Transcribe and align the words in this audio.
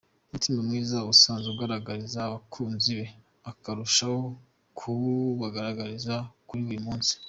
Umutima 0.27 0.59
mwiza 0.67 0.95
asanzwe 1.13 1.49
agaragariza 1.53 2.17
abakunzi 2.21 2.89
be 2.97 3.05
azarushaho 3.49 4.19
kuwubagaragariza 4.77 6.15
kuri 6.47 6.61
uyu 6.69 6.85
munsi. 6.85 7.13